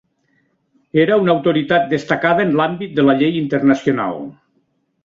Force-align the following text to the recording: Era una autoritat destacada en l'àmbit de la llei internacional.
Era 1.03 1.17
una 1.25 1.35
autoritat 1.35 1.85
destacada 1.93 2.45
en 2.49 2.57
l'àmbit 2.63 2.97
de 3.01 3.07
la 3.09 3.19
llei 3.21 3.39
internacional. 3.45 4.21